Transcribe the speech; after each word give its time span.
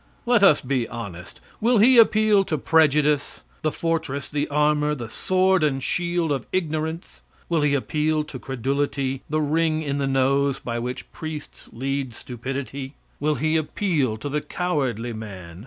Let 0.25 0.41
us 0.41 0.61
be 0.61 0.87
honest. 0.87 1.39
Will 1.59 1.77
he 1.77 1.99
appeal 1.99 2.43
to 2.45 2.57
prejudice 2.57 3.43
the 3.61 3.71
fortress, 3.71 4.27
the 4.29 4.47
armor, 4.47 4.95
the 4.95 5.11
sword 5.11 5.63
and 5.63 5.83
shield 5.83 6.31
of 6.31 6.47
ignorance? 6.51 7.21
Will 7.49 7.61
he 7.61 7.75
appeal 7.75 8.23
to 8.23 8.39
credulity 8.39 9.21
the 9.29 9.41
ring 9.41 9.83
in 9.83 9.99
the 9.99 10.07
nose 10.07 10.57
by 10.57 10.79
which 10.79 11.11
priests 11.11 11.69
lead 11.71 12.15
stupidity? 12.15 12.95
Will 13.19 13.35
he 13.35 13.55
appeal 13.57 14.17
to 14.17 14.27
the 14.27 14.41
cowardly 14.41 15.13
man? 15.13 15.59